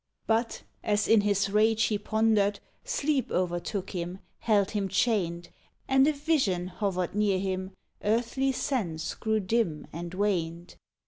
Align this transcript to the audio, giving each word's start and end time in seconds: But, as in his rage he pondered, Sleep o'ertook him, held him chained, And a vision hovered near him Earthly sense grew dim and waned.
But, 0.25 0.63
as 0.83 1.07
in 1.07 1.21
his 1.21 1.47
rage 1.51 1.83
he 1.83 1.99
pondered, 1.99 2.59
Sleep 2.83 3.29
o'ertook 3.29 3.91
him, 3.91 4.17
held 4.39 4.71
him 4.71 4.87
chained, 4.89 5.49
And 5.87 6.07
a 6.07 6.11
vision 6.13 6.69
hovered 6.69 7.13
near 7.13 7.37
him 7.37 7.73
Earthly 8.03 8.51
sense 8.51 9.13
grew 9.13 9.39
dim 9.41 9.85
and 9.93 10.15
waned. 10.15 10.73